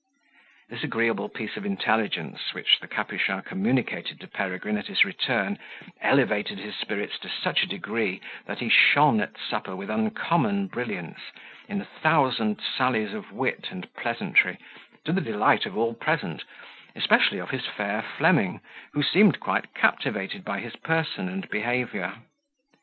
[0.67, 5.59] This agreeable piece of intelligence, which the Capuchin communicated to Peregrine at his return,
[6.01, 11.19] elevated his spirits to such a degree, that he shone at supper with uncommon brilliance,
[11.69, 14.57] in a thousand sallies of wit and pleasantry,
[15.05, 16.43] to the delight of all present,
[16.95, 18.59] especially of his fair Fleming,
[18.93, 22.15] who seemed quite captivated by his person and behaviour.